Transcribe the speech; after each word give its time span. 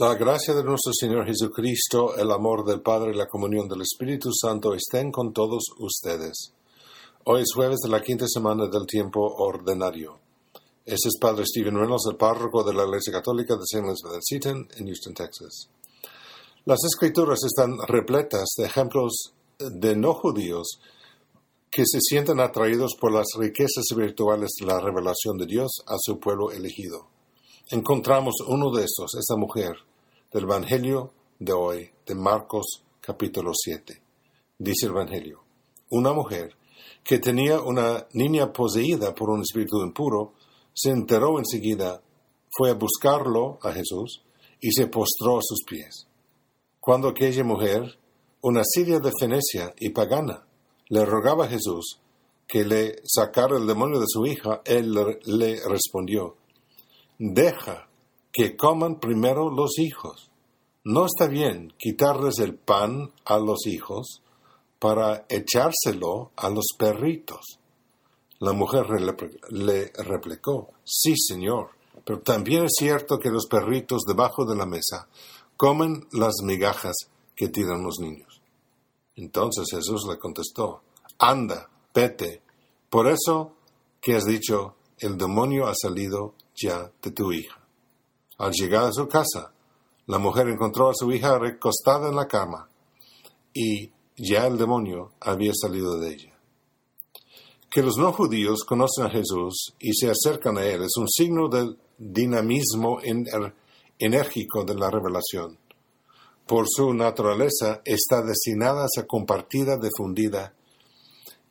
La 0.00 0.14
gracia 0.14 0.54
de 0.54 0.64
nuestro 0.64 0.92
Señor 0.98 1.26
Jesucristo, 1.26 2.16
el 2.16 2.30
amor 2.30 2.64
del 2.64 2.80
Padre 2.80 3.10
y 3.12 3.18
la 3.18 3.26
comunión 3.26 3.68
del 3.68 3.82
Espíritu 3.82 4.30
Santo 4.32 4.72
estén 4.72 5.12
con 5.12 5.34
todos 5.34 5.62
ustedes. 5.78 6.54
Hoy 7.24 7.42
es 7.42 7.52
jueves 7.54 7.80
de 7.82 7.90
la 7.90 8.00
quinta 8.00 8.24
semana 8.26 8.66
del 8.66 8.86
tiempo 8.86 9.20
ordinario. 9.20 10.18
Este 10.86 11.08
es 11.08 11.18
Padre 11.20 11.44
Stephen 11.44 11.76
Reynolds, 11.76 12.06
el 12.10 12.16
párroco 12.16 12.64
de 12.64 12.72
la 12.72 12.84
Iglesia 12.84 13.12
Católica 13.12 13.56
de 13.56 13.60
St. 13.60 13.86
Elizabeth 13.86 14.78
en 14.78 14.86
Houston, 14.86 15.12
Texas. 15.12 15.68
Las 16.64 16.78
escrituras 16.82 17.40
están 17.44 17.76
repletas 17.86 18.54
de 18.56 18.64
ejemplos 18.64 19.34
de 19.58 19.96
no 19.96 20.14
judíos 20.14 20.80
que 21.70 21.82
se 21.84 22.00
sienten 22.00 22.40
atraídos 22.40 22.96
por 22.98 23.12
las 23.12 23.26
riquezas 23.36 23.84
espirituales 23.90 24.48
de 24.58 24.66
la 24.66 24.80
revelación 24.80 25.36
de 25.36 25.44
Dios 25.44 25.82
a 25.86 25.96
su 25.98 26.18
pueblo 26.18 26.52
elegido. 26.52 27.06
Encontramos 27.70 28.36
uno 28.48 28.70
de 28.70 28.84
estos, 28.84 29.14
esa 29.14 29.36
mujer, 29.36 29.76
del 30.32 30.44
Evangelio 30.44 31.12
de 31.40 31.52
hoy, 31.52 31.90
de 32.06 32.14
Marcos 32.14 32.84
capítulo 33.00 33.50
7. 33.52 34.00
Dice 34.58 34.86
el 34.86 34.92
Evangelio, 34.92 35.42
una 35.90 36.12
mujer 36.12 36.54
que 37.02 37.18
tenía 37.18 37.60
una 37.60 38.06
niña 38.12 38.52
poseída 38.52 39.12
por 39.12 39.30
un 39.30 39.40
espíritu 39.40 39.82
impuro, 39.82 40.34
se 40.72 40.90
enteró 40.90 41.38
enseguida, 41.38 42.00
fue 42.48 42.70
a 42.70 42.74
buscarlo 42.74 43.58
a 43.62 43.72
Jesús 43.72 44.22
y 44.60 44.70
se 44.70 44.86
postró 44.86 45.38
a 45.38 45.42
sus 45.42 45.64
pies. 45.66 46.06
Cuando 46.78 47.08
aquella 47.08 47.42
mujer, 47.42 47.98
una 48.42 48.62
siria 48.64 49.00
de 49.00 49.10
Fenecia 49.18 49.74
y 49.78 49.90
pagana, 49.90 50.46
le 50.88 51.04
rogaba 51.04 51.46
a 51.46 51.48
Jesús 51.48 51.98
que 52.46 52.64
le 52.64 53.00
sacara 53.04 53.56
el 53.56 53.66
demonio 53.66 53.98
de 53.98 54.06
su 54.08 54.24
hija, 54.26 54.62
él 54.64 54.94
le 55.24 55.60
respondió, 55.68 56.36
deja 57.18 57.89
que 58.32 58.56
coman 58.56 59.00
primero 59.00 59.50
los 59.50 59.78
hijos. 59.78 60.30
No 60.84 61.06
está 61.06 61.26
bien 61.26 61.72
quitarles 61.78 62.38
el 62.38 62.54
pan 62.54 63.12
a 63.24 63.38
los 63.38 63.66
hijos 63.66 64.22
para 64.78 65.26
echárselo 65.28 66.32
a 66.36 66.48
los 66.48 66.68
perritos. 66.78 67.58
La 68.38 68.52
mujer 68.52 68.86
le 69.50 69.92
replicó, 69.98 70.70
sí, 70.84 71.14
señor, 71.16 71.70
pero 72.04 72.20
también 72.20 72.64
es 72.64 72.72
cierto 72.78 73.18
que 73.18 73.28
los 73.28 73.46
perritos 73.46 74.02
debajo 74.06 74.46
de 74.46 74.56
la 74.56 74.64
mesa 74.64 75.08
comen 75.56 76.06
las 76.12 76.36
migajas 76.42 76.96
que 77.36 77.48
tiran 77.48 77.82
los 77.82 77.98
niños. 78.00 78.40
Entonces 79.16 79.66
Jesús 79.70 80.06
le 80.08 80.18
contestó, 80.18 80.82
anda, 81.18 81.68
vete, 81.94 82.42
por 82.88 83.06
eso 83.06 83.52
que 84.00 84.16
has 84.16 84.24
dicho, 84.24 84.76
el 84.98 85.18
demonio 85.18 85.66
ha 85.66 85.74
salido 85.74 86.34
ya 86.54 86.90
de 87.02 87.10
tu 87.10 87.32
hija. 87.32 87.59
Al 88.40 88.52
llegar 88.52 88.84
a 88.84 88.92
su 88.92 89.06
casa, 89.06 89.52
la 90.06 90.18
mujer 90.18 90.48
encontró 90.48 90.88
a 90.88 90.94
su 90.94 91.12
hija 91.12 91.38
recostada 91.38 92.08
en 92.08 92.16
la 92.16 92.26
cama 92.26 92.70
y 93.52 93.90
ya 94.16 94.46
el 94.46 94.56
demonio 94.56 95.12
había 95.20 95.52
salido 95.54 95.98
de 95.98 96.14
ella. 96.14 96.38
Que 97.70 97.82
los 97.82 97.98
no 97.98 98.12
judíos 98.12 98.64
conocen 98.64 99.04
a 99.04 99.10
Jesús 99.10 99.74
y 99.78 99.92
se 99.92 100.10
acercan 100.10 100.56
a 100.56 100.64
Él 100.64 100.84
es 100.84 100.96
un 100.96 101.06
signo 101.06 101.50
del 101.50 101.76
dinamismo 101.98 102.98
enérgico 103.98 104.64
de 104.64 104.74
la 104.74 104.90
revelación. 104.90 105.58
Por 106.46 106.64
su 106.66 106.94
naturaleza 106.94 107.82
está 107.84 108.22
destinada 108.22 108.84
a 108.84 108.88
ser 108.88 109.06
compartida, 109.06 109.76
difundida 109.76 110.54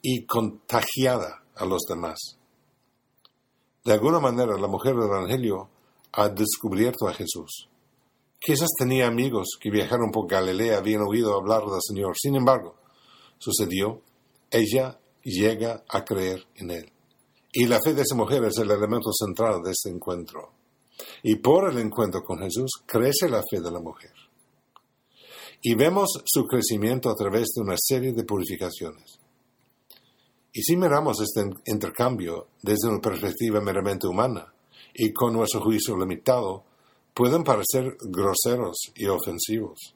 y 0.00 0.24
contagiada 0.24 1.44
a 1.54 1.66
los 1.66 1.82
demás. 1.86 2.38
De 3.84 3.92
alguna 3.92 4.20
manera, 4.20 4.56
la 4.56 4.68
mujer 4.68 4.94
del 4.94 5.04
Evangelio 5.04 5.68
ha 6.12 6.28
descubierto 6.28 7.08
a 7.08 7.14
Jesús. 7.14 7.68
Quizás 8.40 8.68
tenía 8.78 9.06
amigos 9.06 9.58
que 9.60 9.70
viajaron 9.70 10.10
por 10.10 10.28
Galilea, 10.28 10.78
habían 10.78 11.02
oído 11.02 11.34
hablar 11.34 11.62
del 11.64 11.80
Señor. 11.82 12.14
Sin 12.16 12.36
embargo, 12.36 12.76
sucedió, 13.38 14.00
ella 14.50 14.98
llega 15.22 15.84
a 15.88 16.04
creer 16.04 16.46
en 16.54 16.70
Él. 16.70 16.92
Y 17.52 17.66
la 17.66 17.80
fe 17.82 17.94
de 17.94 18.02
esa 18.02 18.14
mujer 18.14 18.44
es 18.44 18.58
el 18.58 18.70
elemento 18.70 19.10
central 19.12 19.62
de 19.62 19.72
este 19.72 19.90
encuentro. 19.90 20.52
Y 21.22 21.36
por 21.36 21.70
el 21.70 21.78
encuentro 21.78 22.22
con 22.22 22.38
Jesús 22.38 22.70
crece 22.86 23.28
la 23.28 23.42
fe 23.50 23.60
de 23.60 23.70
la 23.70 23.80
mujer. 23.80 24.12
Y 25.62 25.74
vemos 25.74 26.22
su 26.24 26.44
crecimiento 26.44 27.10
a 27.10 27.16
través 27.16 27.48
de 27.54 27.62
una 27.62 27.76
serie 27.76 28.12
de 28.12 28.24
purificaciones. 28.24 29.18
Y 30.52 30.62
si 30.62 30.76
miramos 30.76 31.20
este 31.20 31.48
intercambio 31.66 32.48
desde 32.62 32.88
una 32.88 33.00
perspectiva 33.00 33.60
meramente 33.60 34.06
humana 34.06 34.52
y 34.98 35.12
con 35.12 35.32
nuestro 35.32 35.60
juicio 35.60 35.96
limitado, 35.96 36.64
pueden 37.14 37.44
parecer 37.44 37.96
groseros 38.00 38.76
y 38.96 39.06
ofensivos. 39.06 39.94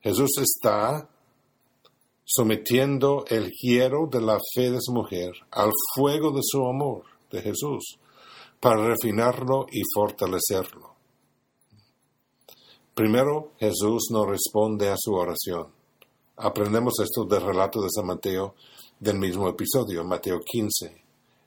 Jesús 0.00 0.30
está 0.38 1.08
sometiendo 2.24 3.24
el 3.28 3.50
hierro 3.50 4.06
de 4.06 4.20
la 4.20 4.38
fe 4.54 4.70
de 4.70 4.78
su 4.80 4.92
mujer 4.92 5.32
al 5.50 5.70
fuego 5.94 6.30
de 6.32 6.40
su 6.42 6.64
amor 6.66 7.04
de 7.30 7.42
Jesús 7.42 7.98
para 8.60 8.86
refinarlo 8.86 9.66
y 9.70 9.80
fortalecerlo. 9.94 10.94
Primero, 12.94 13.52
Jesús 13.58 14.08
no 14.10 14.26
responde 14.26 14.90
a 14.90 14.96
su 14.98 15.14
oración. 15.14 15.68
Aprendemos 16.36 16.94
esto 17.00 17.24
del 17.24 17.42
relato 17.42 17.80
de 17.80 17.88
San 17.90 18.06
Mateo 18.06 18.54
del 18.98 19.18
mismo 19.18 19.48
episodio, 19.48 20.04
Mateo 20.04 20.40
15. 20.44 21.04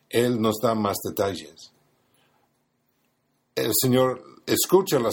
Él 0.09 0.41
nos 0.41 0.57
da 0.59 0.73
más 0.73 0.97
detalles. 1.03 1.72
El 3.55 3.71
Señor 3.79 4.23
escucha 4.45 4.97
a 4.97 5.09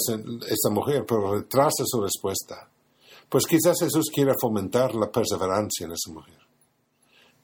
esta 0.49 0.71
mujer, 0.71 1.05
pero 1.07 1.35
retrasa 1.35 1.85
su 1.85 2.01
respuesta. 2.01 2.71
Pues 3.29 3.47
quizás 3.47 3.79
Jesús 3.81 4.11
quiera 4.13 4.35
fomentar 4.41 4.95
la 4.95 5.11
perseverancia 5.11 5.87
en 5.87 5.93
esa 5.93 6.13
mujer. 6.13 6.39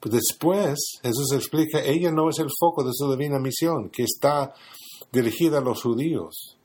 Pero 0.00 0.14
después 0.16 0.78
Jesús 1.02 1.32
explica, 1.32 1.82
ella 1.82 2.10
no 2.10 2.28
es 2.28 2.38
el 2.38 2.48
foco 2.58 2.82
de 2.82 2.90
su 2.92 3.10
divina 3.10 3.38
misión, 3.38 3.90
que 3.90 4.02
está 4.02 4.52
dirigida 5.12 5.58
a 5.58 5.62
los 5.62 5.82
judíos. 5.82 6.58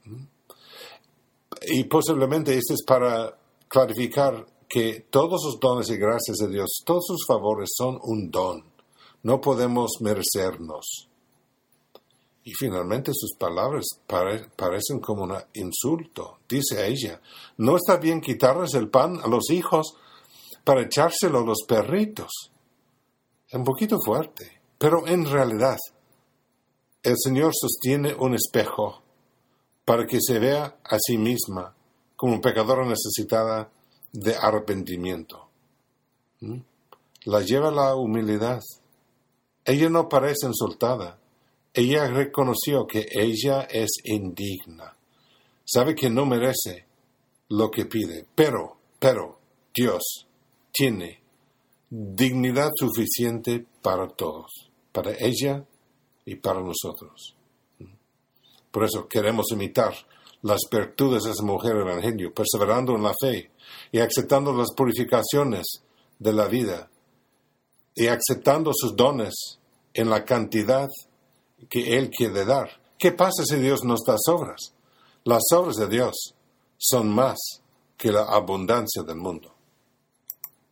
Y 1.64 1.84
posiblemente 1.84 2.58
esto 2.58 2.74
es 2.74 2.84
para 2.84 3.38
clarificar 3.68 4.46
que 4.68 5.08
todos 5.10 5.42
los 5.46 5.60
dones 5.60 5.90
y 5.90 5.98
gracias 5.98 6.38
de 6.38 6.48
Dios, 6.48 6.82
todos 6.86 7.06
sus 7.06 7.26
favores 7.28 7.70
son 7.76 8.00
un 8.02 8.32
don. 8.32 8.64
No 9.24 9.40
podemos 9.40 9.92
merecernos. 10.00 11.11
Y 12.44 12.54
finalmente 12.54 13.12
sus 13.14 13.36
palabras 13.38 13.86
parecen 14.08 15.00
como 15.00 15.24
un 15.24 15.36
insulto. 15.54 16.40
Dice 16.50 16.80
a 16.80 16.88
ella, 16.88 17.22
no 17.58 17.76
está 17.76 17.98
bien 17.98 18.20
quitarles 18.20 18.74
el 18.74 18.90
pan 18.90 19.20
a 19.24 19.28
los 19.28 19.52
hijos 19.52 19.96
para 20.64 20.82
echárselo 20.82 21.40
a 21.40 21.46
los 21.46 21.64
perritos. 21.68 22.52
Es 23.48 23.54
un 23.54 23.64
poquito 23.64 23.98
fuerte, 24.04 24.62
pero 24.78 25.08
en 25.08 25.26
realidad 25.26 25.78
el 27.04 27.16
Señor 27.18 27.52
sostiene 27.54 28.14
un 28.14 28.36
espejo 28.36 29.02
para 29.86 30.06
que 30.06 30.20
se 30.22 30.40
vea 30.40 30.80
a 30.84 30.98
sí 31.00 31.18
misma 31.18 31.76
como 32.16 32.40
pecadora 32.40 32.86
necesitada 32.86 33.70
de 34.14 34.36
arrepentimiento. 34.36 35.50
¿Mm? 36.40 36.60
La 37.26 37.42
lleva 37.42 37.72
la 37.72 37.96
humildad. 37.96 38.60
Ella 39.66 39.90
no 39.90 40.08
parece 40.10 40.48
insultada. 40.48 41.20
Ella 41.74 42.08
reconoció 42.08 42.86
que 42.86 43.06
ella 43.12 43.62
es 43.62 43.90
indigna. 44.04 44.96
Sabe 45.64 45.96
que 45.96 46.10
no 46.10 46.26
merece 46.26 46.86
lo 47.50 47.70
que 47.70 47.86
pide. 47.86 48.26
Pero, 48.36 48.78
pero, 49.00 49.40
Dios 49.74 50.28
tiene 50.72 51.22
dignidad 51.90 52.72
suficiente 52.76 53.66
para 53.82 54.08
todos, 54.10 54.72
para 54.92 55.12
ella 55.20 55.66
y 56.26 56.36
para 56.36 56.62
nosotros. 56.62 57.36
Por 58.72 58.86
eso 58.86 59.08
queremos 59.08 59.48
imitar 59.52 59.94
las 60.44 60.62
virtudes 60.72 61.24
de 61.24 61.32
esa 61.32 61.44
mujer 61.44 61.76
evangelio, 61.76 62.34
perseverando 62.34 62.96
en 62.96 63.04
la 63.04 63.14
fe 63.20 63.52
y 63.92 64.00
aceptando 64.00 64.54
las 64.54 64.74
purificaciones 64.76 65.84
de 66.18 66.34
la 66.34 66.48
vida 66.48 66.90
y 67.96 68.08
aceptando 68.08 68.72
sus 68.74 68.96
dones 68.96 69.60
en 69.94 70.10
la 70.10 70.24
cantidad 70.24 70.88
que 71.70 71.98
Él 71.98 72.10
quiere 72.10 72.46
dar. 72.46 72.70
¿Qué 72.98 73.12
pasa 73.12 73.44
si 73.44 73.58
Dios 73.58 73.84
nos 73.84 74.02
da 74.06 74.16
sobras? 74.18 74.74
Las 75.24 75.44
obras 75.54 75.76
de 75.76 75.88
Dios 75.88 76.36
son 76.78 77.10
más 77.10 77.38
que 77.98 78.12
la 78.12 78.24
abundancia 78.24 79.04
del 79.04 79.18
mundo. 79.18 79.54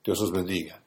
Dios 0.03 0.19
os 0.21 0.31
bendiga. 0.31 0.78